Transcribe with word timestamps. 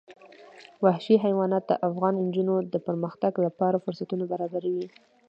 وحشي 0.83 1.15
حیوانات 1.25 1.63
د 1.67 1.73
افغان 1.87 2.13
نجونو 2.25 2.55
د 2.73 2.75
پرمختګ 2.87 3.33
لپاره 3.45 3.81
فرصتونه 3.85 4.23
برابروي. 4.31 4.87